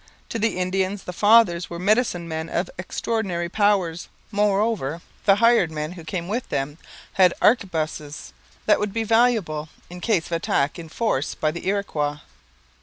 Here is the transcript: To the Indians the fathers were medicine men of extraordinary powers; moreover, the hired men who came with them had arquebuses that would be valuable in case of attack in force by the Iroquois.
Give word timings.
To 0.29 0.39
the 0.39 0.57
Indians 0.57 1.03
the 1.03 1.13
fathers 1.13 1.69
were 1.69 1.77
medicine 1.77 2.27
men 2.27 2.49
of 2.49 2.71
extraordinary 2.79 3.49
powers; 3.49 4.07
moreover, 4.31 5.03
the 5.25 5.35
hired 5.35 5.69
men 5.69 5.91
who 5.91 6.03
came 6.03 6.27
with 6.27 6.49
them 6.49 6.79
had 7.13 7.35
arquebuses 7.39 8.33
that 8.65 8.79
would 8.79 8.93
be 8.93 9.03
valuable 9.03 9.69
in 9.91 10.01
case 10.01 10.25
of 10.25 10.31
attack 10.31 10.79
in 10.79 10.89
force 10.89 11.35
by 11.35 11.51
the 11.51 11.67
Iroquois. 11.67 12.17